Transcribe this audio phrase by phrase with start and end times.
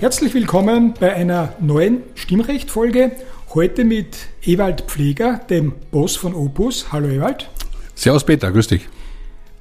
[0.00, 3.10] Herzlich willkommen bei einer neuen Stimmrecht-Folge.
[3.52, 6.92] Heute mit Ewald Pfleger, dem Boss von Opus.
[6.92, 7.50] Hallo Ewald.
[7.96, 8.88] Servus Peter, grüß dich.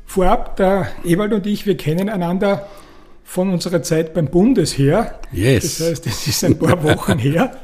[0.05, 2.67] Vorab, der Ewald und ich, wir kennen einander
[3.23, 5.19] von unserer Zeit beim Bundesheer.
[5.31, 5.79] Yes.
[5.79, 7.57] Das heißt, es ist ein paar Wochen her.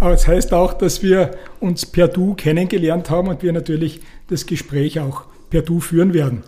[0.00, 4.00] Aber es das heißt auch, dass wir uns per Du kennengelernt haben und wir natürlich
[4.26, 6.42] das Gespräch auch per Du führen werden.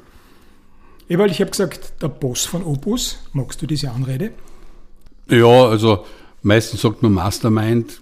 [1.08, 3.20] Ewald, ich habe gesagt, der Boss von Opus.
[3.33, 4.33] Magst du diese Anrede?
[5.28, 6.06] Ja, also
[6.42, 8.00] meistens sagt man Mastermind,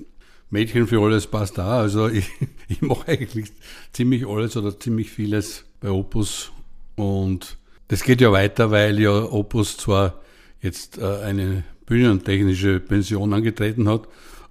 [0.50, 1.78] Mädchen für alles passt da.
[1.78, 2.30] Also ich,
[2.68, 3.52] ich mache eigentlich
[3.92, 6.52] ziemlich alles oder ziemlich vieles bei Opus
[6.96, 7.56] und
[7.88, 10.20] das geht ja weiter, weil ja Opus zwar
[10.60, 14.08] jetzt äh, eine bühnentechnische Pension angetreten hat,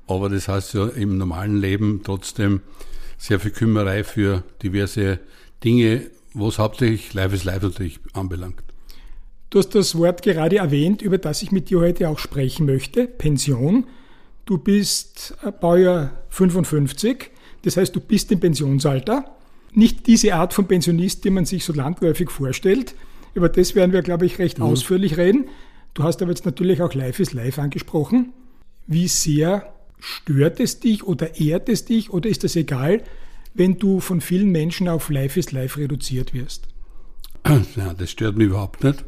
[0.07, 2.61] aber das heißt ja im normalen Leben trotzdem
[3.17, 5.19] sehr viel Kümmerei für diverse
[5.63, 8.72] Dinge, was hauptsächlich Live is Live natürlich anbelangt.
[9.53, 13.05] Du hast das Wort gerade erwähnt, über das ich mit dir heute auch sprechen möchte,
[13.05, 13.85] Pension.
[14.45, 17.29] Du bist äh, Baujahr 55,
[17.61, 19.25] das heißt, du bist im Pensionsalter.
[19.71, 22.95] Nicht diese Art von Pensionist, die man sich so landläufig vorstellt.
[23.35, 24.65] Über das werden wir, glaube ich, recht mhm.
[24.65, 25.45] ausführlich reden.
[25.93, 28.33] Du hast aber jetzt natürlich auch Life is Life angesprochen.
[28.87, 33.03] Wie sehr stört es dich oder ehrt es dich oder ist das egal,
[33.53, 36.69] wenn du von vielen Menschen auf Life is Life reduziert wirst?
[37.75, 39.05] Ja, das stört mich überhaupt nicht.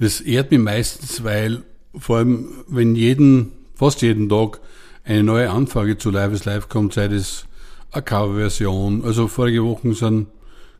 [0.00, 1.62] Das ehrt mich meistens, weil
[1.94, 4.60] vor allem, wenn jeden, fast jeden Tag
[5.04, 7.44] eine neue Anfrage zu Live is Live kommt, sei das
[7.92, 9.04] eine Coverversion.
[9.04, 10.28] Also vorige Woche sind,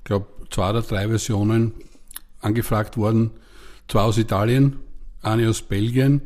[0.04, 1.74] glaube zwei oder drei Versionen
[2.40, 3.32] angefragt worden.
[3.88, 4.76] Zwei aus Italien,
[5.20, 6.22] eine aus Belgien.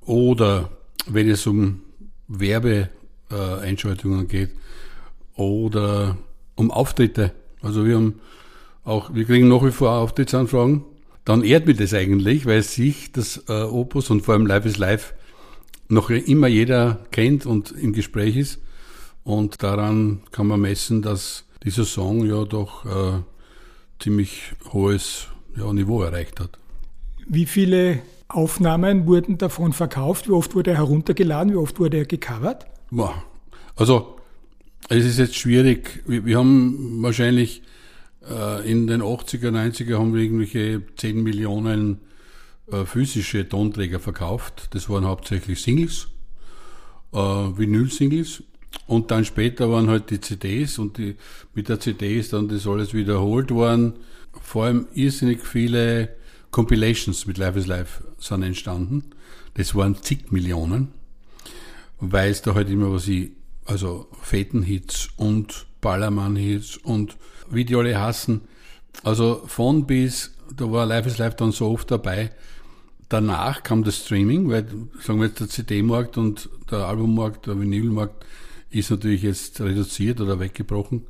[0.00, 0.70] Oder
[1.06, 1.82] wenn es um
[2.26, 4.50] Werbeeinschaltungen geht
[5.36, 6.18] oder
[6.56, 7.30] um Auftritte.
[7.60, 8.20] Also wir haben
[8.82, 10.84] auch, wir kriegen nach wie vor Auftrittsanfragen
[11.24, 14.78] dann ehrt mich das eigentlich, weil sich das äh, Opus und vor allem Live is
[14.78, 15.14] Live
[15.88, 18.58] noch immer jeder kennt und im Gespräch ist.
[19.24, 23.20] Und daran kann man messen, dass dieser Song ja doch äh,
[24.00, 26.58] ziemlich hohes ja, Niveau erreicht hat.
[27.26, 30.28] Wie viele Aufnahmen wurden davon verkauft?
[30.28, 31.52] Wie oft wurde er heruntergeladen?
[31.52, 32.66] Wie oft wurde er gecovert?
[33.76, 34.16] Also,
[34.88, 36.02] es ist jetzt schwierig.
[36.06, 37.62] Wir, wir haben wahrscheinlich
[38.64, 42.00] in den 80er, 90er haben wir irgendwelche 10 Millionen
[42.70, 44.68] äh, physische Tonträger verkauft.
[44.70, 46.08] Das waren hauptsächlich Singles,
[47.12, 48.44] äh, Vinyl-Singles.
[48.86, 51.16] Und dann später waren halt die CDs und die,
[51.54, 53.94] mit der CD ist dann das alles wiederholt worden.
[54.40, 56.16] Vor allem irrsinnig viele
[56.50, 59.10] Compilations mit Live is Live sind entstanden.
[59.54, 60.88] Das waren zig Millionen,
[62.00, 63.32] weil es da halt immer was ich,
[63.66, 67.16] also Fetenhits und Ballermann-Hits und
[67.52, 68.42] wie die alle hassen.
[69.04, 72.30] Also von bis, da war Life is Life dann so oft dabei.
[73.08, 74.66] Danach kam das Streaming, weil,
[75.00, 78.24] sagen wir jetzt, der CD-Markt und der Albummarkt, der Vinylmarkt
[78.70, 81.06] ist natürlich jetzt reduziert oder weggebrochen.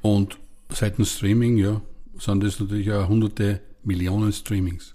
[0.00, 0.38] Und
[0.70, 1.82] seit dem Streaming, ja,
[2.18, 4.94] sind das natürlich auch hunderte Millionen Streamings.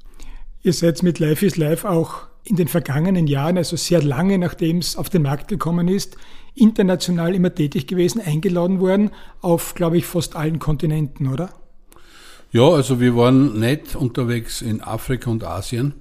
[0.63, 4.77] Ihr seid mit Life is Life auch in den vergangenen Jahren, also sehr lange nachdem
[4.77, 6.17] es auf den Markt gekommen ist,
[6.59, 11.53] international immer tätig gewesen, eingeladen worden auf, glaube ich, fast allen Kontinenten, oder?
[12.51, 15.93] Ja, also wir waren nicht unterwegs in Afrika und Asien,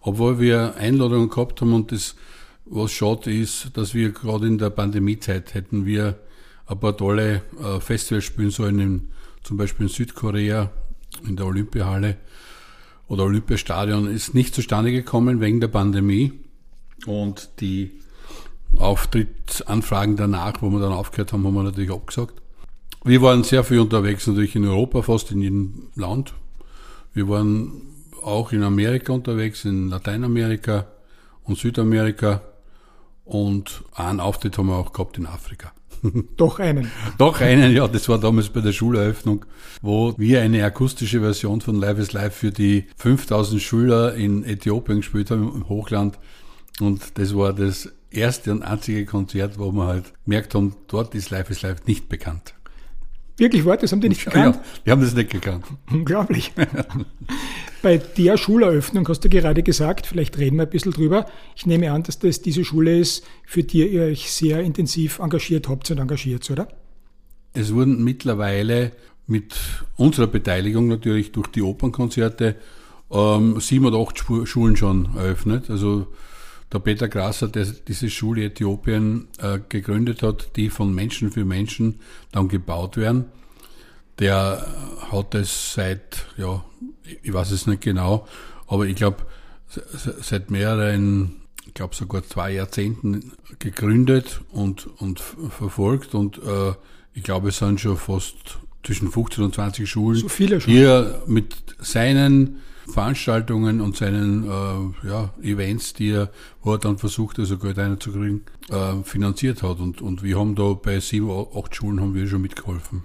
[0.00, 2.16] obwohl wir Einladungen gehabt haben und das,
[2.64, 6.18] was schade ist, dass wir gerade in der Pandemiezeit hätten wir
[6.66, 9.08] ein paar tolle äh, Festivals spielen sollen, in,
[9.42, 10.70] zum Beispiel in Südkorea,
[11.26, 12.16] in der Olympiahalle
[13.06, 16.32] oder Olympiastadion, ist nicht zustande gekommen wegen der Pandemie.
[17.06, 18.00] Und die
[18.78, 22.34] Auftrittsanfragen danach, wo wir dann aufgehört haben, haben wir natürlich abgesagt.
[23.04, 26.32] Wir waren sehr viel unterwegs, natürlich in Europa, fast in jedem Land.
[27.12, 27.82] Wir waren
[28.22, 30.86] auch in Amerika unterwegs, in Lateinamerika
[31.44, 32.40] und Südamerika.
[33.24, 35.72] Und einen Auftritt haben wir auch gehabt in Afrika.
[36.36, 36.90] Doch einen.
[37.18, 37.88] Doch einen, ja.
[37.88, 39.44] Das war damals bei der Schuleröffnung,
[39.80, 44.98] wo wir eine akustische Version von Live is Live für die 5000 Schüler in Äthiopien
[44.98, 46.18] gespielt haben, im Hochland.
[46.80, 51.30] Und das war das erste und einzige Konzert, wo wir halt gemerkt haben, dort ist
[51.30, 52.54] Life is Life nicht bekannt.
[53.36, 53.90] Wirklich war das?
[53.90, 54.56] Haben die nicht gekannt?
[54.56, 55.64] Ja, die haben das nicht gekannt.
[55.90, 56.52] Unglaublich.
[57.82, 61.26] bei der Schuleröffnung hast du gerade gesagt, vielleicht reden wir ein bisschen drüber.
[61.56, 65.68] Ich nehme an, dass das diese Schule ist, für die ihr euch sehr intensiv engagiert
[65.68, 66.68] habt und engagiert, oder?
[67.54, 68.92] Es wurden mittlerweile
[69.26, 69.54] mit
[69.96, 72.56] unserer Beteiligung natürlich durch die Opernkonzerte
[73.10, 75.70] ähm, sieben oder acht Schulen schon eröffnet.
[75.70, 76.06] Also
[76.72, 82.00] der Peter Grasser, der diese Schule Äthiopien äh, gegründet hat, die von Menschen für Menschen
[82.32, 83.26] dann gebaut werden,
[84.18, 84.66] der
[85.10, 86.64] hat es seit, ja,
[87.22, 88.26] ich weiß es nicht genau,
[88.66, 89.24] aber ich glaube,
[90.20, 96.72] seit mehreren, ich glaube sogar zwei Jahrzehnten gegründet und, und verfolgt und äh,
[97.14, 100.76] ich glaube, es sind schon fast zwischen 15 und 20 Schulen, so viele Schulen.
[100.76, 106.30] hier mit seinen Veranstaltungen und seinen äh, ja, Events, die er,
[106.62, 109.80] wo er dann versucht, also Geld einzukriegen, äh, finanziert hat.
[109.80, 113.04] Und, und wir haben da bei sieben, acht Schulen haben wir schon mitgeholfen.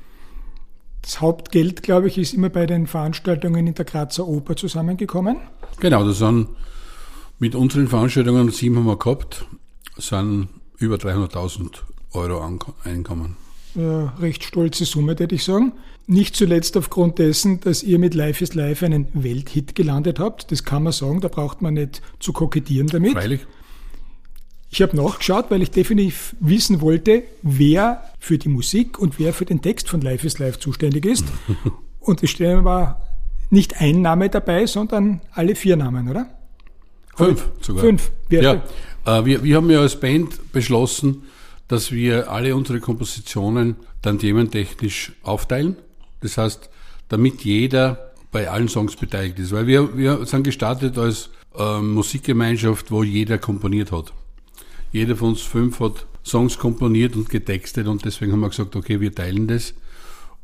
[1.01, 5.37] Das Hauptgeld, glaube ich, ist immer bei den Veranstaltungen in der Grazer Oper zusammengekommen.
[5.79, 6.49] Genau, das sind
[7.39, 9.45] mit unseren Veranstaltungen, sieben haben wir gehabt,
[9.97, 11.79] sind über 300.000
[12.13, 12.43] Euro
[12.83, 13.37] Einkommen.
[13.75, 15.73] Ja, recht stolze Summe, würde ich sagen.
[16.11, 20.51] Nicht zuletzt aufgrund dessen, dass ihr mit Life is Life einen Welthit gelandet habt.
[20.51, 23.11] Das kann man sagen, da braucht man nicht zu kokettieren damit.
[23.11, 23.41] Freilich.
[24.71, 29.45] Ich habe nachgeschaut, weil ich definitiv wissen wollte, wer für die Musik und wer für
[29.45, 31.25] den Text von Life is Life zuständig ist.
[31.99, 33.07] und es war
[33.51, 36.27] nicht ein Name dabei, sondern alle vier Namen, oder?
[37.15, 37.83] Fünf sogar.
[37.83, 38.11] Fünf.
[38.29, 38.63] Wer ja,
[39.05, 41.25] äh, wir, wir haben ja als Band beschlossen,
[41.67, 45.77] dass wir alle unsere Kompositionen dann thementechnisch aufteilen.
[46.21, 46.69] Das heißt,
[47.07, 49.51] damit jeder bei allen Songs beteiligt ist.
[49.51, 54.13] Weil wir, wir sind gestartet als äh, Musikgemeinschaft, wo jeder komponiert hat.
[54.91, 58.99] Jeder von uns fünf hat Songs komponiert und getextet und deswegen haben wir gesagt, okay,
[58.99, 59.73] wir teilen das.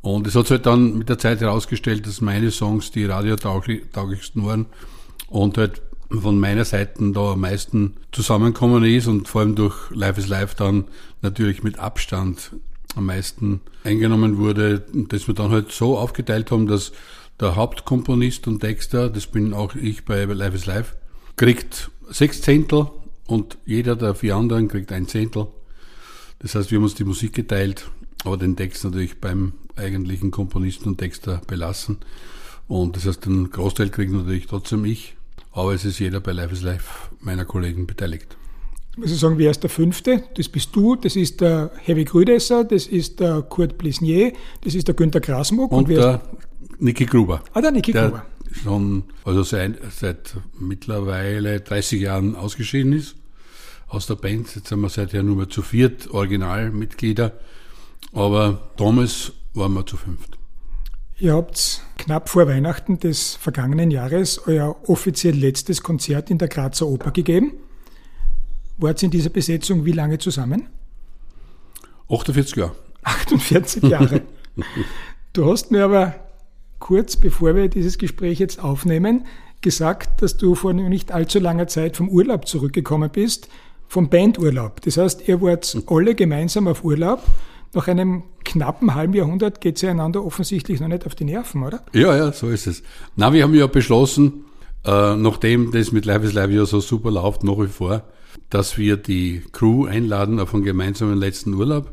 [0.02, 4.44] Und es hat sich halt dann mit der Zeit herausgestellt, dass meine Songs die radiotauglichsten
[4.44, 4.66] waren
[5.28, 10.20] und halt von meiner Seite da am meisten zusammenkommen ist und vor allem durch Life
[10.20, 10.84] is Life dann
[11.22, 12.52] natürlich mit Abstand
[12.96, 16.92] am meisten eingenommen wurde, dass wir dann halt so aufgeteilt haben, dass
[17.38, 20.96] der Hauptkomponist und Texter, das bin auch ich bei Life is Life,
[21.36, 22.88] kriegt sechs Zehntel
[23.26, 25.48] und jeder der vier anderen kriegt ein Zehntel.
[26.38, 27.90] Das heißt, wir haben uns die Musik geteilt,
[28.24, 31.98] aber den Text natürlich beim eigentlichen Komponisten und Texter belassen.
[32.68, 35.16] Und das heißt, den Großteil kriegt natürlich trotzdem ich,
[35.52, 38.36] aber es ist jeder bei Life is Life meiner Kollegen beteiligt.
[38.96, 40.24] Ich muss sagen, wer ist der Fünfte?
[40.36, 44.32] Das bist du, das ist der Heavy Grüdesser, das ist der Kurt Blisnier,
[44.62, 45.70] das ist der Günther Grasmuck.
[45.70, 46.22] Und, und der
[46.78, 47.42] Niki Gruber.
[47.52, 48.24] Ah, der Niki Gruber
[48.56, 53.16] schon, also seit, seit mittlerweile 30 Jahren ausgeschieden ist
[53.88, 54.54] aus der Band.
[54.54, 57.32] Jetzt sind wir seither nur mehr zu viert Originalmitglieder.
[58.12, 60.38] Aber damals waren wir zu fünft.
[61.18, 66.86] Ihr habt knapp vor Weihnachten des vergangenen Jahres euer offiziell letztes Konzert in der Grazer
[66.86, 67.52] Oper gegeben.
[68.78, 70.68] Wart in dieser Besetzung wie lange zusammen?
[72.08, 72.76] 48 Jahre.
[73.02, 74.22] 48 Jahre.
[75.32, 76.14] du hast mir aber
[76.78, 79.26] kurz bevor wir dieses Gespräch jetzt aufnehmen,
[79.60, 83.48] gesagt, dass du vor nicht allzu langer Zeit vom Urlaub zurückgekommen bist,
[83.88, 84.80] vom Bandurlaub.
[84.82, 87.22] Das heißt, ihr wart alle gemeinsam auf Urlaub.
[87.72, 91.82] Nach einem knappen halben Jahrhundert geht sie einander offensichtlich noch nicht auf die Nerven, oder?
[91.92, 92.82] Ja, ja, so ist es.
[93.16, 94.44] Na, wir haben ja beschlossen,
[94.84, 98.02] äh, nachdem das mit Live is Live ja so super läuft, nach wie vor,
[98.50, 101.92] dass wir die Crew einladen auf einen gemeinsamen letzten Urlaub.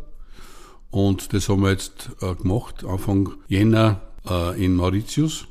[0.92, 5.48] Und das haben wir jetzt äh, gemacht, Anfang Jänner äh, in Mauritius.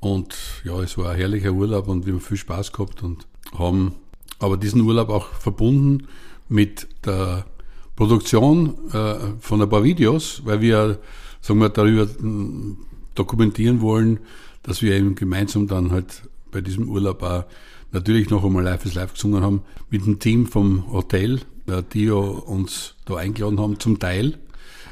[0.00, 3.26] Und ja, es war ein herrlicher Urlaub und wir haben viel Spaß gehabt und
[3.58, 3.94] haben
[4.38, 6.06] aber diesen Urlaub auch verbunden
[6.48, 7.46] mit der
[7.96, 10.98] Produktion äh, von ein paar Videos, weil wir,
[11.40, 12.76] sagen wir, darüber hm,
[13.14, 14.20] dokumentieren wollen,
[14.62, 16.22] dass wir eben gemeinsam dann halt
[16.56, 17.44] bei diesem Urlaub auch
[17.92, 22.10] natürlich noch einmal Live is Live gesungen haben mit dem Team vom Hotel, äh, die
[22.10, 24.38] uns da eingeladen haben zum Teil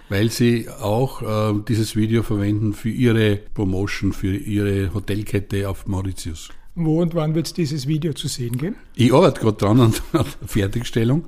[0.08, 6.50] weil sie auch äh, dieses Video verwenden für ihre Promotion, für ihre Hotelkette auf Mauritius.
[6.74, 8.76] Wo und wann wird es dieses Video zu sehen geben?
[8.96, 11.24] Ich arbeite gerade dran an der Fertigstellung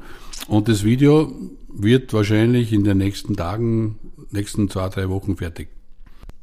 [0.48, 1.32] und das Video
[1.68, 3.98] wird wahrscheinlich in den nächsten Tagen,
[4.30, 5.68] nächsten zwei, drei Wochen fertig.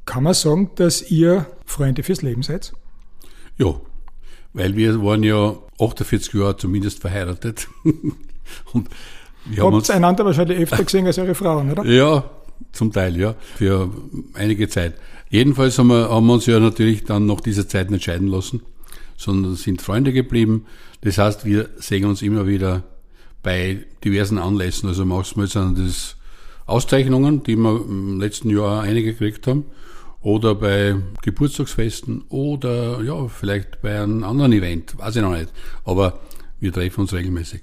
[0.06, 2.74] Kann man sagen, dass ihr Freunde fürs Leben seid?
[3.57, 3.75] Ja,
[4.53, 7.67] weil wir waren ja 48 Jahre zumindest verheiratet.
[8.74, 8.89] und
[9.45, 11.86] wir Habt ihr einander wahrscheinlich öfter gesehen als eure Frauen, oder?
[11.86, 12.29] Ja,
[12.72, 13.89] zum Teil, ja, für
[14.33, 14.95] einige Zeit.
[15.29, 18.62] Jedenfalls haben wir, haben wir uns ja natürlich dann nach dieser Zeit nicht scheiden lassen,
[19.17, 20.65] sondern sind Freunde geblieben.
[21.01, 22.83] Das heißt, wir sehen uns immer wieder
[23.41, 24.88] bei diversen Anlässen.
[24.88, 26.15] Also manchmal sind das
[26.65, 29.65] Auszeichnungen, die wir im letzten Jahr einige gekriegt haben.
[30.24, 35.51] Oder bei Geburtstagsfesten oder ja, vielleicht bei einem anderen Event, weiß ich noch nicht.
[35.84, 36.20] Aber
[36.60, 37.62] wir treffen uns regelmäßig.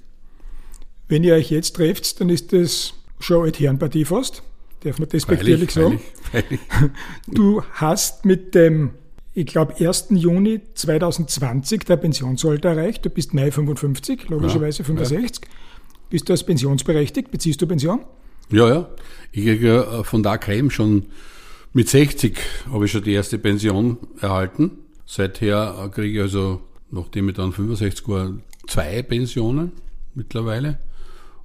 [1.07, 4.43] Wenn ihr euch jetzt trefft, dann ist das schon Altherrenpartie fast.
[4.83, 5.99] Darf man despektierlich sagen?
[6.31, 6.91] Freilich, freilich.
[7.27, 8.91] Du hast mit dem,
[9.33, 10.07] ich glaube, 1.
[10.11, 13.05] Juni 2020 der Pensionsalter erreicht.
[13.05, 15.41] Du bist Mai 55, logischerweise ja, 65.
[15.43, 15.49] Ja.
[16.09, 17.31] Bist du als pensionsberechtigt?
[17.31, 18.01] Beziehst du Pension?
[18.51, 18.89] Ja, ja.
[19.31, 21.07] Ich kriege äh, von der KM schon
[21.73, 22.37] mit 60
[22.71, 24.71] habe ich schon die erste Pension erhalten.
[25.05, 28.33] Seither kriege ich also, nachdem ich dann 65 war,
[28.67, 29.71] zwei Pensionen
[30.13, 30.79] mittlerweile.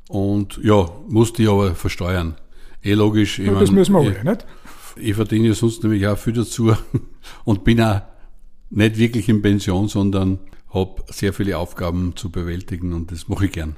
[0.09, 2.37] Und ja, musste ich aber versteuern.
[2.83, 3.39] Eh logisch.
[3.39, 4.47] Ich ja, das müssen wir alle, ich, nicht?
[4.97, 6.75] Ich verdiene ja sonst nämlich auch viel dazu
[7.45, 8.03] und bin auch
[8.71, 10.39] nicht wirklich in Pension, sondern
[10.73, 13.77] habe sehr viele Aufgaben zu bewältigen und das mache ich gern.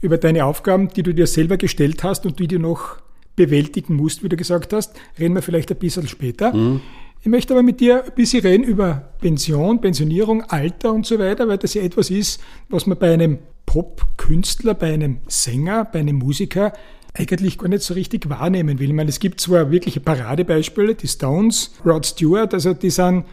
[0.00, 2.98] Über deine Aufgaben, die du dir selber gestellt hast und die du noch
[3.40, 6.52] bewältigen musst, wie du gesagt hast, reden wir vielleicht ein bisschen später.
[6.54, 6.82] Mhm.
[7.22, 11.48] Ich möchte aber mit dir ein bisschen reden über Pension, Pensionierung, Alter und so weiter,
[11.48, 16.16] weil das ja etwas ist, was man bei einem Pop-Künstler, bei einem Sänger, bei einem
[16.16, 16.74] Musiker
[17.14, 18.88] eigentlich gar nicht so richtig wahrnehmen will.
[18.88, 23.24] Ich meine, es gibt zwar wirkliche Paradebeispiele, die Stones, Rod Stewart, also die sind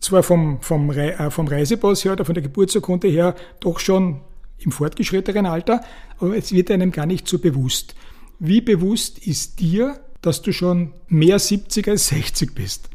[0.00, 4.20] zwar vom, vom, äh, vom Reisepass her oder von der Geburtsurkunde her doch schon
[4.58, 5.80] im fortgeschrittenen Alter,
[6.18, 7.94] aber es wird einem gar nicht so bewusst.
[8.38, 12.90] Wie bewusst ist dir, dass du schon mehr 70 als 60 bist?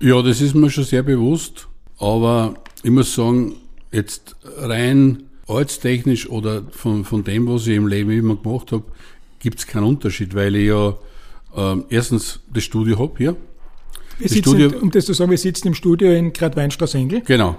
[0.00, 1.68] Ja, das ist mir schon sehr bewusst,
[1.98, 3.54] aber ich muss sagen,
[3.92, 8.84] jetzt rein ortstechnisch oder von, von dem, was ich im Leben immer gemacht habe,
[9.38, 10.96] gibt es keinen Unterschied, weil ich ja
[11.56, 13.36] äh, erstens das Studio habe hier.
[14.18, 17.22] Wir sitzen, Studio, um das zu sagen, wir sitzen im Studio in Gradweinstraße-Engel.
[17.22, 17.56] Genau.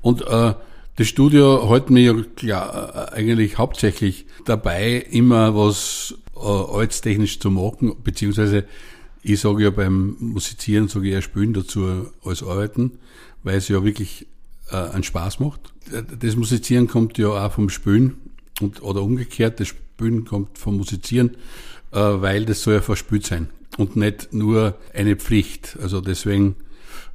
[0.00, 0.54] Und äh,
[1.00, 7.96] das Studio hält mir ja klar, eigentlich hauptsächlich dabei, immer was äh, ortstechnisch zu machen,
[8.04, 8.66] beziehungsweise
[9.22, 12.98] ich sage ja beim Musizieren, sage ich eher Spielen dazu als Arbeiten,
[13.42, 14.26] weil es ja wirklich
[14.70, 15.72] äh, einen Spaß macht.
[16.20, 18.18] Das Musizieren kommt ja auch vom Spülen
[18.60, 21.30] und, oder umgekehrt, das Spülen kommt vom Musizieren,
[21.92, 25.78] äh, weil das soll ja verspült sein und nicht nur eine Pflicht.
[25.80, 26.56] Also deswegen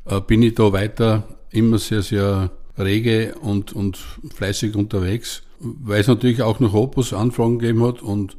[0.05, 3.97] äh, bin ich da weiter immer sehr, sehr rege und, und
[4.33, 8.37] fleißig unterwegs, weil es natürlich auch noch Opus-Anfragen gegeben hat und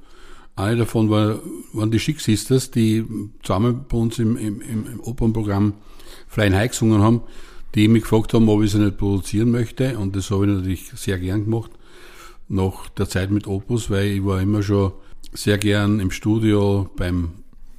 [0.56, 1.40] eine davon war,
[1.72, 3.04] waren die Chic Sisters, die
[3.42, 5.74] zusammen bei uns im, im, im Opernprogramm
[6.28, 7.22] Flying High gesungen haben
[7.76, 9.98] die mich gefragt haben, ob ich sie nicht produzieren möchte.
[9.98, 11.70] Und das habe ich natürlich sehr gern gemacht,
[12.48, 14.92] nach der Zeit mit Opus, weil ich war immer schon
[15.32, 17.32] sehr gern im Studio beim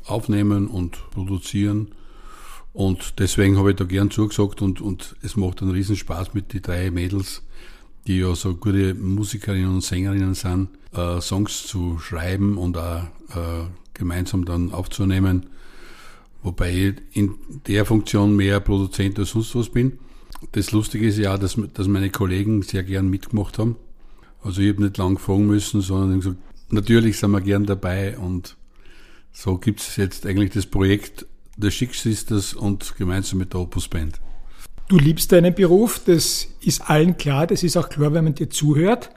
[0.06, 1.90] Aufnehmen und Produzieren.
[2.78, 6.54] Und deswegen habe ich da gern zugesagt und, und es macht einen riesen Spaß mit
[6.54, 7.42] den drei Mädels,
[8.06, 13.66] die ja so gute Musikerinnen und Sängerinnen sind, äh, Songs zu schreiben und auch äh,
[13.96, 15.48] gemeinsam dann aufzunehmen.
[16.44, 17.34] Wobei ich in
[17.66, 19.98] der Funktion mehr Produzent als sonst was bin.
[20.52, 23.76] Das Lustige ist ja, dass, dass meine Kollegen sehr gern mitgemacht haben.
[24.44, 26.38] Also ich habe nicht lang fragen müssen, sondern gesagt,
[26.70, 28.56] natürlich sind wir gern dabei und
[29.32, 31.26] so gibt es jetzt eigentlich das Projekt
[31.58, 34.20] der Schick Sisters und gemeinsam mit der Opus Band.
[34.88, 38.50] Du liebst deinen Beruf, das ist allen klar, das ist auch klar, wenn man dir
[38.50, 39.10] zuhört.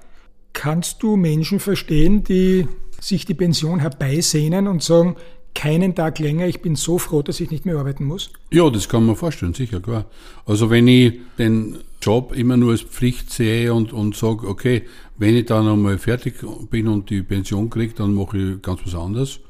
[0.52, 2.66] Kannst du Menschen verstehen, die
[3.00, 5.16] sich die Pension herbeisehnen und sagen,
[5.54, 6.46] keinen Tag länger.
[6.46, 8.30] Ich bin so froh, dass ich nicht mehr arbeiten muss.
[8.52, 10.06] Ja, das kann man vorstellen, sicher, klar.
[10.46, 14.82] Also wenn ich den Job immer nur als Pflicht sehe und, und sage, okay,
[15.18, 16.34] wenn ich dann einmal fertig
[16.70, 19.40] bin und die Pension kriege, dann mache ich ganz was anderes.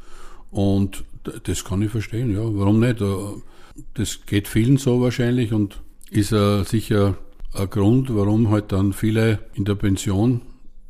[0.50, 1.04] Und
[1.44, 2.42] das kann ich verstehen, ja.
[2.42, 3.00] Warum nicht?
[3.00, 3.06] Äh,
[3.94, 7.16] das geht vielen so wahrscheinlich und ist uh, sicher
[7.54, 10.42] ein Grund, warum halt dann viele in der Pension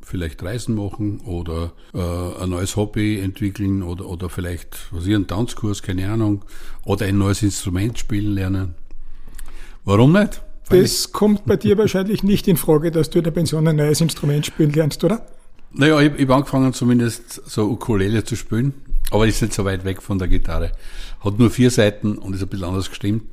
[0.03, 5.27] vielleicht Reisen machen oder äh, ein neues Hobby entwickeln oder, oder vielleicht was ich, einen
[5.27, 6.45] Tanzkurs, keine Ahnung,
[6.85, 8.75] oder ein neues Instrument spielen lernen.
[9.85, 10.43] Warum nicht?
[10.69, 14.01] das kommt bei dir wahrscheinlich nicht in Frage, dass du in der Pension ein neues
[14.01, 15.27] Instrument spielen lernst, oder?
[15.73, 18.75] Naja, ich, ich habe angefangen zumindest so Ukulele zu spielen,
[19.11, 20.73] aber ist nicht so weit weg von der Gitarre.
[21.21, 23.25] Hat nur vier Seiten und ist ein bisschen anders gestimmt.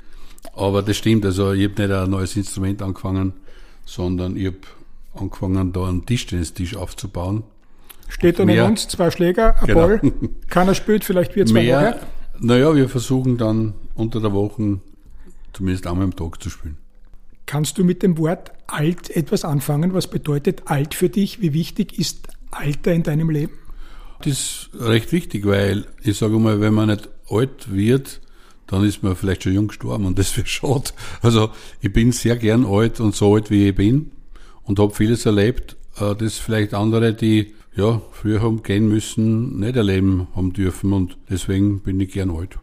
[0.53, 3.33] Aber das stimmt, also ich habe nicht ein neues Instrument angefangen,
[3.85, 4.57] sondern ich habe
[5.13, 7.43] angefangen, da einen Tischtennistisch aufzubauen.
[8.07, 9.87] Steht da neben uns zwei Schläger, ein genau.
[9.87, 10.01] Ball,
[10.49, 11.99] keiner spielt, vielleicht wir zwei mehr,
[12.39, 14.79] Naja, wir versuchen dann unter der Woche
[15.53, 16.77] zumindest einmal am Tag zu spielen.
[17.45, 19.93] Kannst du mit dem Wort alt etwas anfangen?
[19.93, 21.41] Was bedeutet alt für dich?
[21.41, 23.53] Wie wichtig ist Alter in deinem Leben?
[24.19, 28.21] Das ist recht wichtig, weil ich sage mal, wenn man nicht alt wird,
[28.67, 30.91] dann ist man vielleicht schon jung gestorben und das wäre schade.
[31.21, 31.49] Also
[31.81, 34.11] ich bin sehr gern alt und so alt wie ich bin
[34.63, 39.75] und habe vieles erlebt, äh, das vielleicht andere, die ja früher haben gehen müssen, nicht
[39.75, 42.57] erleben haben dürfen und deswegen bin ich gern alt.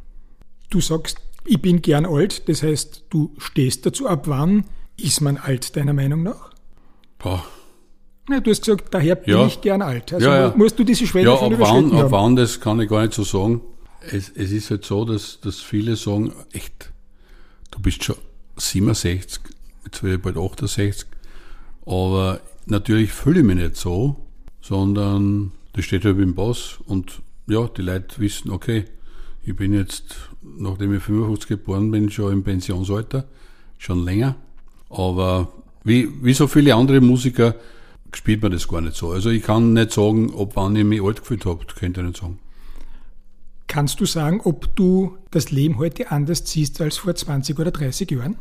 [0.71, 4.09] Du sagst Ich bin gern alt, das heißt, du stehst dazu.
[4.09, 4.65] Ab wann
[4.97, 6.51] ist man alt, deiner Meinung nach?
[7.19, 7.45] Boah.
[8.31, 9.47] Ja, du hast gesagt, daher bin Ja.
[9.47, 10.13] ich gern alt.
[10.13, 12.89] Also Ja, musst du diese Schwelle Ja, schon ab wann, ab wann, das kann ich
[12.89, 13.61] gar nicht so sagen.
[14.11, 16.91] Es, es ist halt so, dass, dass viele sagen, echt,
[17.71, 18.17] du bist schon
[18.57, 19.41] 67,
[19.85, 21.07] jetzt werde ich bald 68,
[21.87, 24.17] aber natürlich fühle ich mich nicht so,
[24.61, 28.85] sondern das steht halt im Pass und ja, die Leute wissen, okay,
[29.43, 33.27] ich bin jetzt, nachdem ich 55 geboren bin, schon im Pensionsalter,
[33.79, 34.37] schon länger,
[34.89, 35.53] aber
[35.83, 37.55] wie, wie so viele andere Musiker
[38.17, 39.11] spielt man das gar nicht so.
[39.11, 42.21] Also ich kann nicht sagen, ob wann ich mich alt gefühlt habe, könnte ich nicht
[42.21, 42.39] sagen.
[43.67, 48.11] Kannst du sagen, ob du das Leben heute anders siehst als vor 20 oder 30
[48.11, 48.37] Jahren?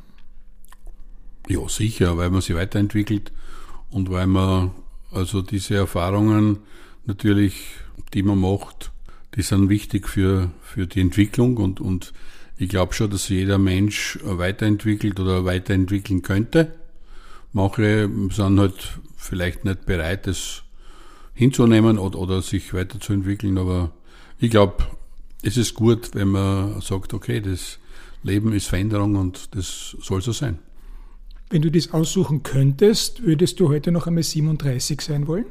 [1.47, 3.31] Ja, sicher, weil man sich weiterentwickelt
[3.89, 4.71] und weil man
[5.11, 6.59] also diese Erfahrungen
[7.05, 7.65] natürlich,
[8.13, 8.91] die man macht,
[9.35, 12.13] die sind wichtig für, für die Entwicklung und, und
[12.57, 16.75] ich glaube schon, dass jeder Mensch weiterentwickelt oder weiterentwickeln könnte.
[17.51, 20.63] Manche sind halt vielleicht nicht bereit, das
[21.33, 23.91] hinzunehmen oder, oder sich weiterzuentwickeln, aber
[24.39, 24.85] ich glaube,
[25.41, 27.79] es ist gut, wenn man sagt, okay, das
[28.23, 30.59] Leben ist Veränderung und das soll so sein.
[31.49, 35.45] Wenn du das aussuchen könntest, würdest du heute noch einmal 37 sein wollen?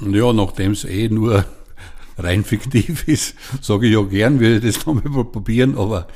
[0.00, 1.44] Ja, nachdem es eh nur
[2.18, 6.08] rein fiktiv ist, sage ich ja gern, würde ich das nochmal probieren, aber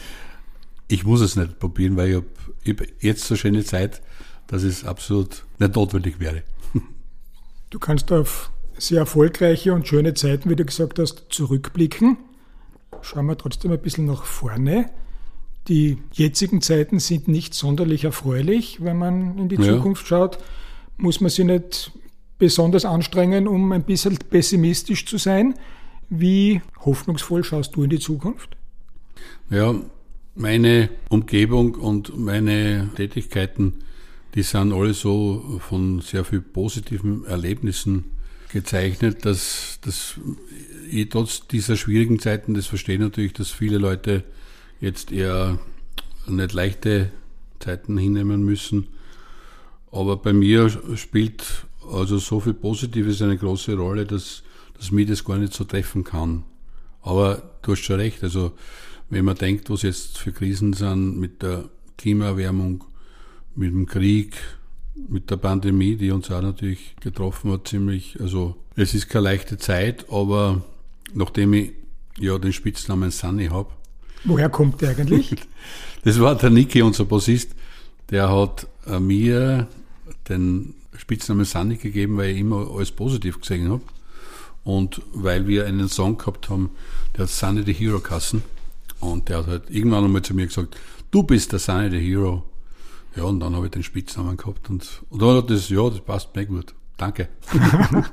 [0.88, 2.26] ich muss es nicht probieren, weil ich habe
[2.68, 4.02] hab jetzt so schöne Zeit,
[4.46, 6.42] dass es absolut nicht notwendig wäre.
[7.70, 12.16] Du kannst auf sehr erfolgreiche und schöne Zeiten, wie du gesagt hast, zurückblicken.
[13.02, 14.90] Schauen wir trotzdem ein bisschen nach vorne.
[15.68, 18.78] Die jetzigen Zeiten sind nicht sonderlich erfreulich.
[18.84, 19.62] Wenn man in die Ja.
[19.62, 20.38] Zukunft schaut,
[20.96, 21.92] muss man sich nicht
[22.38, 25.54] besonders anstrengen, um ein bisschen pessimistisch zu sein.
[26.08, 28.56] Wie hoffnungsvoll schaust du in die Zukunft?
[29.50, 29.74] Ja,
[30.34, 33.80] meine Umgebung und meine Tätigkeiten,
[34.36, 38.04] die sind alle so von sehr viel positiven Erlebnissen
[38.52, 40.20] gezeichnet, dass, dass
[40.90, 44.24] ich trotz dieser schwierigen Zeiten, das verstehe natürlich, dass viele Leute
[44.78, 45.58] jetzt eher
[46.28, 47.10] nicht leichte
[47.60, 48.88] Zeiten hinnehmen müssen.
[49.90, 54.42] Aber bei mir spielt also so viel Positives eine große Rolle, dass,
[54.76, 56.44] dass mich das gar nicht so treffen kann.
[57.00, 58.52] Aber du hast schon recht, also
[59.08, 62.84] wenn man denkt, was jetzt für Krisen sind mit der Klimaerwärmung,
[63.56, 64.36] mit dem Krieg,
[65.08, 69.58] mit der Pandemie, die uns auch natürlich getroffen hat, ziemlich, also es ist keine leichte
[69.58, 70.62] Zeit, aber
[71.14, 71.72] nachdem ich
[72.18, 73.70] ja den Spitznamen Sunny habe,
[74.26, 75.36] Woher kommt der eigentlich?
[76.04, 77.54] das war der Niki, unser Bassist,
[78.10, 79.68] der hat äh, mir
[80.28, 83.82] den Spitznamen Sunny gegeben, weil ich immer alles positiv gesehen habe.
[84.64, 86.70] Und weil wir einen Song gehabt haben,
[87.14, 88.42] der hat Sunny the Hero kassen.
[88.98, 90.76] Und der hat halt irgendwann einmal zu mir gesagt,
[91.12, 92.42] du bist der Sunny the Hero.
[93.16, 94.68] Ja, und dann habe ich den Spitznamen gehabt.
[94.68, 96.74] Und, und dann hat das, ja, das passt mir gut.
[96.96, 97.28] Danke.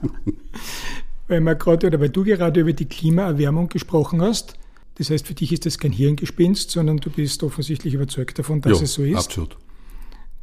[1.28, 4.58] weil wir gerade oder weil du gerade über die Klimaerwärmung gesprochen hast.
[4.96, 8.80] Das heißt, für dich ist das kein Hirngespinst, sondern du bist offensichtlich überzeugt davon, dass
[8.80, 9.18] ja, es so ist.
[9.18, 9.58] absolut.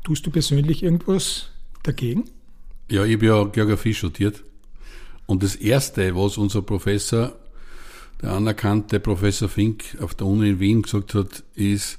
[0.03, 1.51] Tust du persönlich irgendwas
[1.83, 2.25] dagegen?
[2.90, 4.42] Ja, ich habe ja Geografie studiert.
[5.27, 7.33] Und das Erste, was unser Professor,
[8.20, 11.99] der anerkannte Professor Fink auf der Uni in Wien gesagt hat, ist,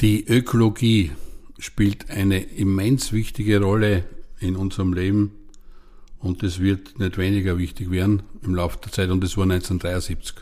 [0.00, 1.12] die Ökologie
[1.60, 4.04] spielt eine immens wichtige Rolle
[4.40, 5.32] in unserem Leben
[6.18, 10.36] und es wird nicht weniger wichtig werden im Laufe der Zeit und das war 1973.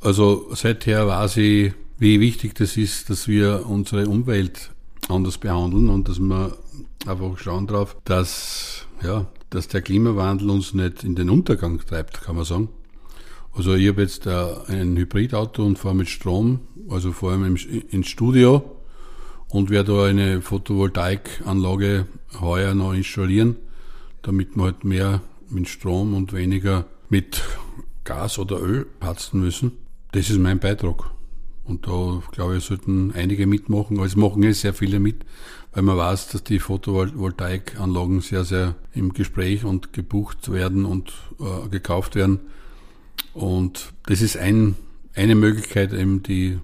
[0.00, 4.70] Also seither weiß ich, wie wichtig das ist, dass wir unsere Umwelt
[5.08, 6.56] anders behandeln und dass wir
[7.06, 12.36] einfach schauen drauf, dass, ja, dass der Klimawandel uns nicht in den Untergang treibt, kann
[12.36, 12.68] man sagen.
[13.52, 17.56] Also ich habe jetzt ein Hybridauto und fahre mit Strom, also vor allem
[17.90, 18.74] ins Studio
[19.54, 22.08] und werde da eine Photovoltaikanlage
[22.40, 23.54] heuer noch installieren,
[24.22, 27.40] damit wir halt mehr mit Strom und weniger mit
[28.02, 29.70] Gas oder Öl heizen müssen.
[30.10, 31.04] Das ist mein Beitrag.
[31.62, 34.00] Und da, glaube ich, sollten einige mitmachen.
[34.00, 35.24] Es machen eh sehr viele mit,
[35.72, 41.68] weil man weiß, dass die Photovoltaikanlagen sehr, sehr im Gespräch und gebucht werden und äh,
[41.68, 42.40] gekauft werden.
[43.34, 44.74] Und das ist ein,
[45.14, 46.58] eine Möglichkeit, eben die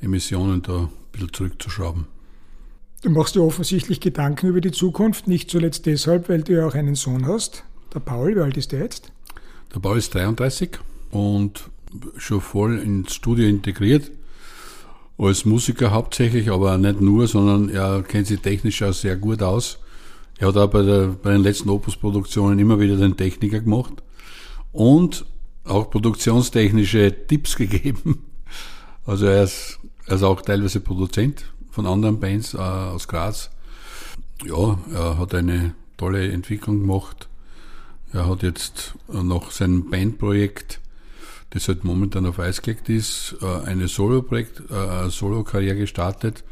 [0.00, 2.06] Emissionen da ein bisschen zurückzuschrauben.
[3.02, 6.74] Du machst dir offensichtlich Gedanken über die Zukunft, nicht zuletzt deshalb, weil du ja auch
[6.74, 7.64] einen Sohn hast.
[7.92, 9.10] Der Paul, wie alt ist der jetzt?
[9.74, 10.78] Der Paul ist 33
[11.10, 11.64] und
[12.16, 14.12] schon voll ins Studio integriert.
[15.18, 19.78] Als Musiker hauptsächlich, aber nicht nur, sondern er kennt sich technisch auch sehr gut aus.
[20.38, 23.94] Er hat auch bei, der, bei den letzten Opus-Produktionen immer wieder den Techniker gemacht
[24.70, 25.24] und
[25.64, 28.26] auch produktionstechnische Tipps gegeben.
[29.04, 33.50] Also er ist Er ist auch teilweise Produzent von anderen Bands äh, aus Graz.
[34.44, 37.28] Ja, er hat eine tolle Entwicklung gemacht.
[38.12, 40.80] Er hat jetzt noch sein Bandprojekt,
[41.50, 46.44] das halt momentan auf Eis gelegt ist, äh, eine Solo-Projekt, äh, Solo-Karriere gestartet.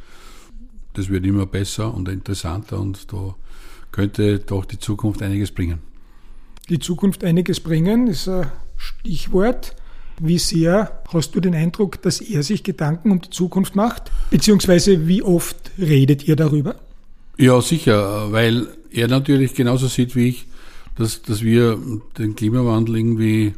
[0.94, 3.34] Das wird immer besser und interessanter und da
[3.92, 5.80] könnte doch die Zukunft einiges bringen.
[6.70, 9.76] Die Zukunft einiges bringen ist ein Stichwort.
[10.22, 14.10] Wie sehr hast du den Eindruck, dass er sich Gedanken um die Zukunft macht?
[14.30, 16.74] Beziehungsweise wie oft redet ihr darüber?
[17.38, 20.46] Ja, sicher, weil er natürlich genauso sieht wie ich,
[20.96, 21.78] dass, dass wir
[22.18, 23.54] den Klimawandel irgendwie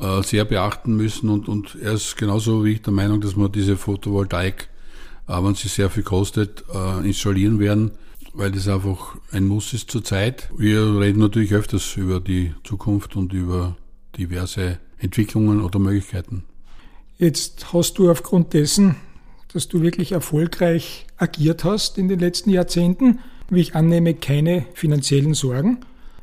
[0.00, 3.48] äh, sehr beachten müssen und, und er ist genauso wie ich der Meinung, dass wir
[3.48, 4.68] diese Photovoltaik,
[5.28, 7.92] äh, wenn sie sehr viel kostet, äh, installieren werden,
[8.34, 10.50] weil das einfach ein Muss ist zurzeit.
[10.56, 13.76] Wir reden natürlich öfters über die Zukunft und über
[14.18, 16.44] diverse Entwicklungen oder Möglichkeiten.
[17.18, 18.96] Jetzt hast du aufgrund dessen,
[19.52, 25.34] dass du wirklich erfolgreich agiert hast in den letzten Jahrzehnten, wie ich annehme, keine finanziellen
[25.34, 25.78] Sorgen.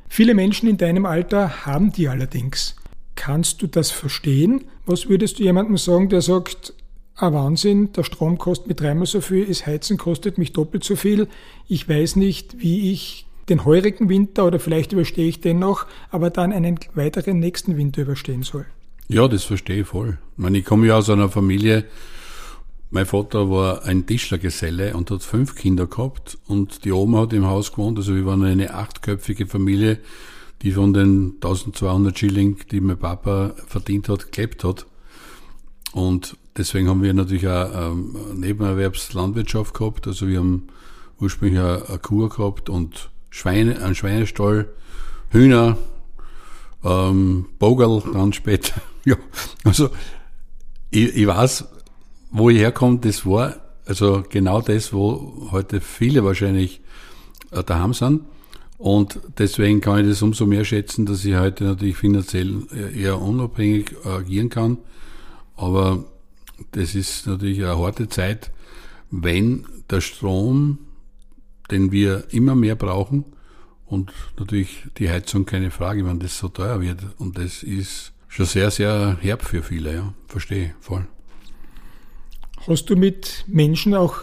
[0.07, 2.75] Viele Menschen in deinem Alter haben die allerdings.
[3.15, 4.65] Kannst du das verstehen?
[4.85, 6.73] Was würdest du jemandem sagen, der sagt,
[7.15, 10.95] ah Wahnsinn, der Strom kostet mir dreimal so viel, das Heizen kostet mich doppelt so
[10.95, 11.27] viel,
[11.67, 16.29] ich weiß nicht, wie ich den heurigen Winter oder vielleicht überstehe ich den noch, aber
[16.29, 18.65] dann einen weiteren nächsten Winter überstehen soll.
[19.07, 20.17] Ja, das verstehe ich voll.
[20.33, 21.85] Ich, meine, ich komme ja aus einer Familie,
[22.89, 27.47] mein Vater war ein Tischlergeselle und hat fünf Kinder gehabt und die Oma hat im
[27.47, 29.99] Haus gewohnt, also wir waren eine achtköpfige Familie,
[30.61, 34.85] die von den 1200 Schilling, die mein Papa verdient hat, gelebt hat.
[35.91, 40.67] Und deswegen haben wir natürlich auch ähm, Nebenerwerbslandwirtschaft gehabt, also wir haben
[41.19, 44.67] ursprünglich eine, eine Kur gehabt und Schweine, einen Schweinestall,
[45.31, 45.75] Hühner,
[46.83, 48.79] ähm, Bogerl dann später.
[49.05, 49.15] ja,
[49.63, 49.89] also
[50.91, 51.65] ich, ich weiß,
[52.29, 53.55] wo ich herkomme, das war
[53.87, 56.81] also genau das, wo heute viele wahrscheinlich
[57.49, 58.21] äh, daheim sind.
[58.77, 63.19] Und deswegen kann ich das umso mehr schätzen, dass ich heute natürlich finanziell äh, eher
[63.19, 64.77] unabhängig agieren kann.
[65.55, 66.05] Aber
[66.73, 68.51] das ist natürlich eine harte Zeit,
[69.09, 70.77] wenn der Strom
[71.71, 73.25] den wir immer mehr brauchen.
[73.85, 76.99] Und natürlich die Heizung keine Frage, wenn das so teuer wird.
[77.19, 80.13] Und das ist schon sehr, sehr herb für viele, ja.
[80.27, 81.05] Verstehe, voll.
[82.67, 84.15] Hast du mit Menschen auch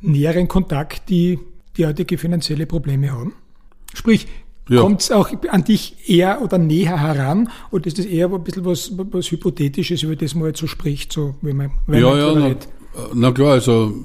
[0.00, 1.38] näheren Kontakt, die
[1.76, 3.32] derartige finanzielle Probleme haben?
[3.94, 4.28] Sprich,
[4.68, 4.82] ja.
[4.82, 8.64] kommt es auch an dich eher oder näher heran oder ist das eher ein bisschen
[8.64, 12.18] was, was Hypothetisches, über das man jetzt so spricht, so wie man, wenn ja, man
[12.18, 14.04] ja, na, na, klar, also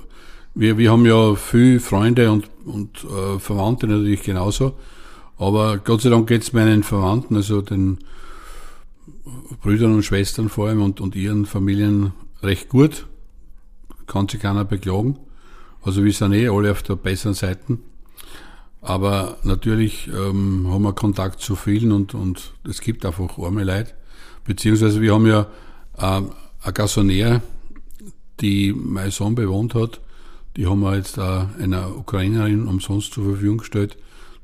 [0.56, 4.74] wir, wir haben ja viele Freunde und, und äh, Verwandte natürlich genauso.
[5.38, 8.00] Aber Gott sei Dank geht es meinen Verwandten, also den
[9.62, 13.08] Brüdern und Schwestern vor allem und, und ihren Familien recht gut.
[14.06, 15.18] Kann sich keiner beklagen.
[15.82, 17.78] Also wir sind eh alle auf der besseren Seite.
[18.82, 23.94] Aber natürlich ähm, haben wir Kontakt zu vielen und, und es gibt einfach arme Leute.
[24.46, 25.48] Beziehungsweise wir haben ja
[25.98, 27.42] ähm, eine Gassonär,
[28.42, 30.02] die mein Sohn bewohnt hat,
[30.56, 33.98] die haben wir jetzt auch einer Ukrainerin umsonst zur Verfügung gestellt,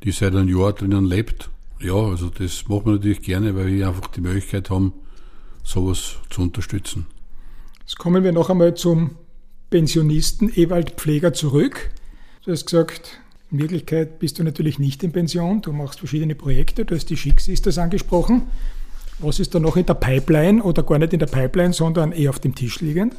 [0.03, 1.49] die seit einem Jahr drinnen lebt.
[1.79, 4.93] Ja, also das machen wir natürlich gerne, weil wir einfach die Möglichkeit haben,
[5.63, 7.05] sowas zu unterstützen.
[7.81, 9.11] Jetzt kommen wir noch einmal zum
[9.69, 11.91] Pensionisten Ewald Pfleger zurück.
[12.43, 13.19] Du hast gesagt,
[13.51, 17.17] in Wirklichkeit bist du natürlich nicht in Pension, du machst verschiedene Projekte, du hast die
[17.17, 18.43] Schicksisters angesprochen.
[19.19, 22.29] Was ist da noch in der Pipeline oder gar nicht in der Pipeline, sondern eher
[22.29, 23.15] auf dem Tisch liegend?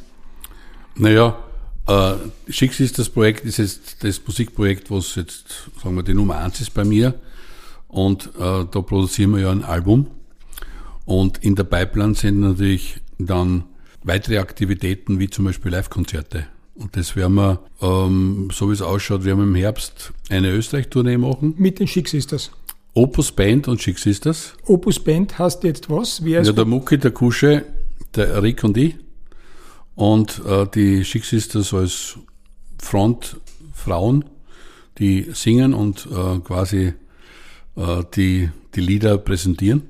[0.95, 1.37] Naja,
[1.87, 2.13] äh,
[2.49, 6.61] Schicks ist das Projekt, ist jetzt das Musikprojekt, was jetzt, sagen wir, die Nummer eins
[6.61, 7.15] ist bei mir.
[7.87, 10.07] Und äh, da produzieren wir ja ein Album.
[11.05, 13.65] Und in der Pipeline sind natürlich dann
[14.03, 16.45] weitere Aktivitäten, wie zum Beispiel Live-Konzerte.
[16.75, 21.17] Und das werden wir, ähm, so wie es ausschaut, werden wir im Herbst eine Österreich-Tournee
[21.17, 21.53] machen.
[21.57, 22.51] Mit den Chic Sisters.
[22.93, 24.53] Opus Band und Chic Sisters.
[24.65, 26.23] Opus Band hast jetzt was?
[26.23, 27.65] Wer ist ja, der Mucki, der Kusche,
[28.15, 28.95] der Rick und ich.
[29.95, 32.17] Und äh, die Chic Sisters als
[32.79, 34.25] Frontfrauen,
[34.97, 36.93] die singen und äh, quasi
[37.75, 39.83] äh, die, die Lieder präsentieren.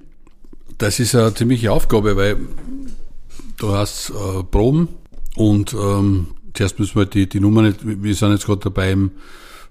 [0.77, 2.37] Das ist eine ziemliche Aufgabe, weil
[3.57, 4.87] du hast äh, Proben
[5.35, 8.95] und ähm, zuerst müssen wir die, die Nummer nicht, wir sind jetzt gerade dabei,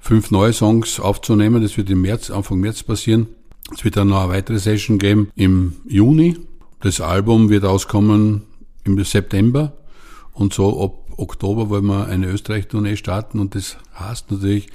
[0.01, 1.63] fünf neue Songs aufzunehmen.
[1.63, 3.29] Das wird im März, Anfang März passieren.
[3.73, 6.37] Es wird dann noch eine weitere Session geben im Juni.
[6.81, 8.43] Das Album wird auskommen
[8.85, 9.73] im September.
[10.33, 14.69] Und so ab Oktober wollen wir eine Österreich-Tournee starten und das heißt natürlich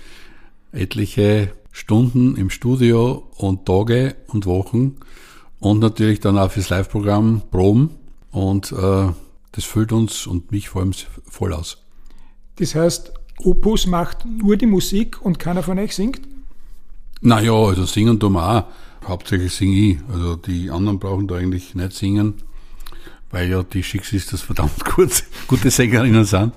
[0.71, 4.97] etliche Stunden im Studio und Tage und Wochen
[5.59, 7.91] und natürlich dann auch fürs Live-Programm Proben
[8.31, 9.07] und äh,
[9.51, 10.93] das füllt uns und mich vor allem
[11.29, 11.77] voll aus.
[12.57, 16.21] Das heißt, Opus macht nur die Musik und keiner von euch singt?
[17.21, 18.63] Naja, also singen tun wir auch.
[19.07, 19.97] Hauptsächlich singe ich.
[20.11, 22.35] Also die anderen brauchen da eigentlich nicht singen,
[23.35, 26.53] weil ja die Schicksisters verdammt gut, gute Sängerinnen sind.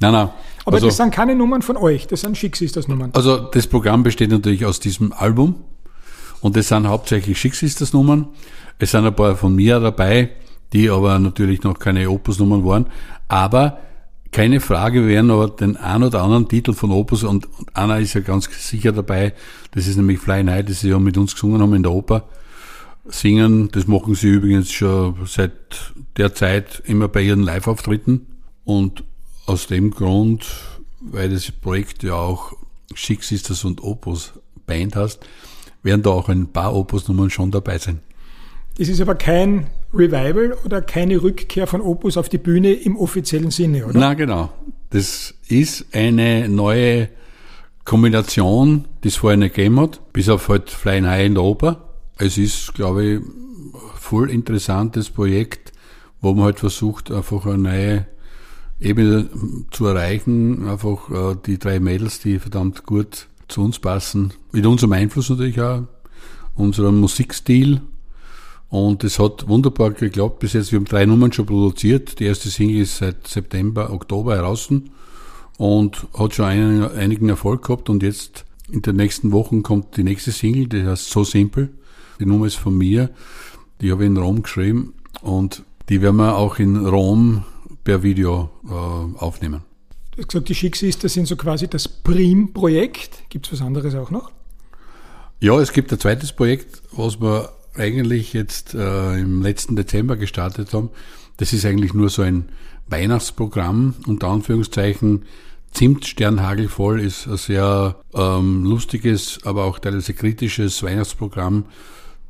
[0.00, 0.28] Nein, nein.
[0.66, 3.10] Aber also, das sind keine Nummern von euch, das sind Schicksisters-Nummern.
[3.14, 5.56] Also das Programm besteht natürlich aus diesem Album
[6.42, 8.28] und das sind hauptsächlich Schicksisters-Nummern.
[8.78, 10.30] Es sind ein paar von mir dabei,
[10.74, 12.86] die aber natürlich noch keine Opus-Nummern waren.
[13.28, 13.78] Aber
[14.30, 17.98] keine Frage, wir werden aber den ein oder anderen Titel von Opus und, und einer
[17.98, 19.32] ist ja ganz sicher dabei,
[19.70, 22.28] das ist nämlich Fly Night, das sie ja mit uns gesungen haben in der Oper.
[23.06, 25.52] Singen, das machen sie übrigens schon seit
[26.16, 28.26] der Zeit immer bei ihren Live-Auftritten.
[28.64, 29.04] Und
[29.46, 30.46] aus dem Grund,
[31.00, 32.52] weil das Projekt ja auch
[32.94, 34.32] Schick Sisters und Opus
[34.66, 35.20] Band hast,
[35.82, 38.00] werden da auch ein paar Opus-Nummern schon dabei sein.
[38.78, 43.50] Das ist aber kein Revival oder keine Rückkehr von Opus auf die Bühne im offiziellen
[43.50, 43.98] Sinne, oder?
[43.98, 44.50] Na genau.
[44.90, 47.08] Das ist eine neue
[47.84, 51.93] Kombination, die es vorher nicht gegeben hat, bis auf halt Flying High in der Oper.
[52.16, 53.20] Es ist, glaube ich,
[53.94, 55.72] voll interessantes Projekt,
[56.20, 58.06] wo man halt versucht, einfach eine neue
[58.80, 59.28] Ebene
[59.70, 60.68] zu erreichen.
[60.68, 64.32] Einfach äh, die drei Mädels, die verdammt gut zu uns passen.
[64.52, 65.82] Mit unserem Einfluss natürlich auch,
[66.54, 67.80] unserem Musikstil
[68.74, 70.72] und es hat wunderbar geklappt bis jetzt.
[70.72, 72.18] Wir haben drei Nummern schon produziert.
[72.18, 74.68] Die erste Single ist seit September, Oktober heraus
[75.58, 77.88] und hat schon einen, einigen Erfolg gehabt.
[77.88, 81.68] Und jetzt in den nächsten Wochen kommt die nächste Single, die heißt So Simple.
[82.18, 83.10] Die Nummer ist von mir.
[83.80, 87.44] Die habe ich in Rom geschrieben und die werden wir auch in Rom
[87.82, 89.62] per Video äh, aufnehmen.
[90.12, 93.28] Du hast gesagt, die Schicksester sind so quasi das Prim-Projekt.
[93.28, 94.30] Gibt es was anderes auch noch?
[95.40, 100.72] Ja, es gibt ein zweites Projekt, was wir eigentlich jetzt äh, im letzten Dezember gestartet
[100.72, 100.90] haben,
[101.36, 102.48] das ist eigentlich nur so ein
[102.86, 105.24] Weihnachtsprogramm, unter Anführungszeichen.
[105.72, 111.64] Zimtsternhagel voll ist ein sehr ähm, lustiges, aber auch teilweise kritisches Weihnachtsprogramm,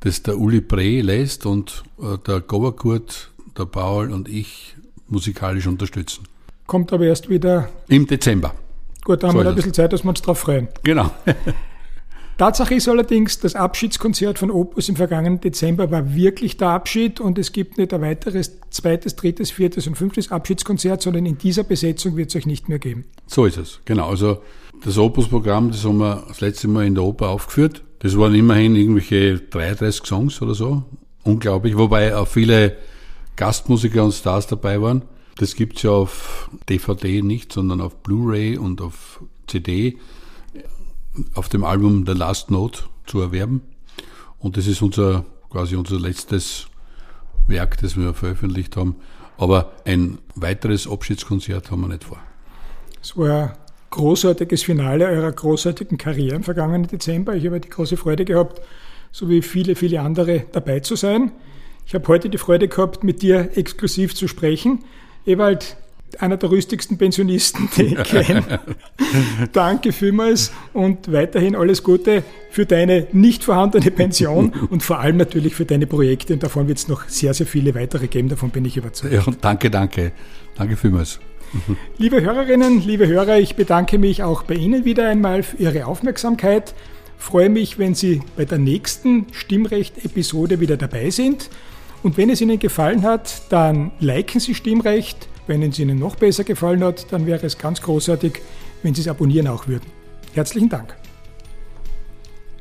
[0.00, 4.76] das der Uli Pre lässt und äh, der Goberkurt, der Paul und ich
[5.09, 6.24] musikalisch unterstützen.
[6.66, 8.54] Kommt aber erst wieder im Dezember.
[9.04, 10.68] Gut, da haben so wir ein bisschen Zeit, dass wir uns drauf freuen.
[10.83, 11.11] Genau.
[12.37, 17.38] Tatsache ist allerdings, das Abschiedskonzert von Opus im vergangenen Dezember war wirklich der Abschied und
[17.38, 22.16] es gibt nicht ein weiteres zweites, drittes, viertes und fünftes Abschiedskonzert, sondern in dieser Besetzung
[22.16, 23.04] wird es euch nicht mehr geben.
[23.28, 24.09] So ist es, genau.
[24.09, 24.38] Also
[24.85, 27.83] das Opus-Programm, das haben wir das letzte Mal in der Oper aufgeführt.
[28.04, 30.84] Das waren immerhin irgendwelche 33 Songs oder so.
[31.22, 32.76] Unglaublich, wobei auch viele
[33.34, 35.00] Gastmusiker und Stars dabei waren.
[35.38, 39.96] Das gibt's ja auf DVD nicht, sondern auf Blu-ray und auf CD
[41.32, 43.62] auf dem Album The Last Note zu erwerben.
[44.38, 46.66] Und das ist unser, quasi unser letztes
[47.46, 48.96] Werk, das wir veröffentlicht haben.
[49.38, 52.18] Aber ein weiteres Abschiedskonzert haben wir nicht vor.
[53.00, 53.63] Es war
[53.94, 57.37] großartiges Finale eurer großartigen Karriere im vergangenen Dezember.
[57.37, 58.61] Ich habe die große Freude gehabt,
[59.12, 61.30] so wie viele, viele andere dabei zu sein.
[61.87, 64.80] Ich habe heute die Freude gehabt, mit dir exklusiv zu sprechen.
[65.26, 65.76] Ewald,
[66.18, 68.61] einer der rüstigsten Pensionisten, die ich kenne.
[69.52, 75.54] Danke vielmals und weiterhin alles Gute für deine nicht vorhandene Pension und vor allem natürlich
[75.54, 76.33] für deine Projekte.
[76.33, 79.14] Und davon wird es noch sehr, sehr viele weitere geben, davon bin ich überzeugt.
[79.14, 80.11] Ja, danke, danke.
[80.57, 81.20] Danke vielmals.
[81.98, 86.74] Liebe Hörerinnen, liebe Hörer, ich bedanke mich auch bei Ihnen wieder einmal für Ihre Aufmerksamkeit.
[87.16, 91.50] Freue mich, wenn Sie bei der nächsten Stimmrecht-Episode wieder dabei sind.
[92.02, 96.44] Und wenn es Ihnen gefallen hat, dann liken Sie Stimmrecht wenn es Ihnen noch besser
[96.44, 98.40] gefallen hat, dann wäre es ganz großartig,
[98.83, 99.87] wenn Sie es abonnieren auch würden.
[100.33, 100.96] Herzlichen Dank.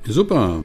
[0.06, 0.63] Super.